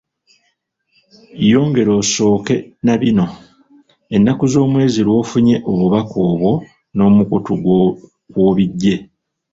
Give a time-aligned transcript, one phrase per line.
[1.51, 2.55] Yongera osseeko
[2.85, 3.25] na bino;
[4.15, 6.51] ennaku z’omwezi lw’ofunye obubaka obwo
[6.95, 7.51] n'omukutu
[8.31, 8.95] kw’obiggye.